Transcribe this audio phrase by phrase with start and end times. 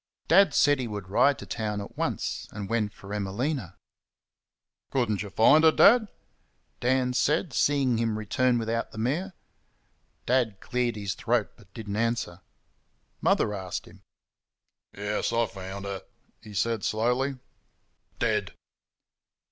[0.27, 3.75] Dad said he would ride to town at once, and went for Emelina.
[4.89, 6.07] "Could n't y' find her, Dad?"
[6.79, 9.35] Dan said, seeing him return without the mare.
[10.25, 12.41] Dad cleared his throat, but did n't answer.
[13.21, 14.01] Mother asked him.
[14.97, 16.01] "Yes, I FOUND her,"
[16.41, 17.37] he said slowly,
[18.17, 18.55] "DEAD."